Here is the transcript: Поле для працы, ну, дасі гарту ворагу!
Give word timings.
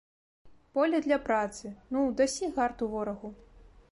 Поле 0.77 1.01
для 1.07 1.19
працы, 1.27 1.73
ну, 1.97 2.07
дасі 2.21 2.51
гарту 2.57 2.83
ворагу! 2.95 3.29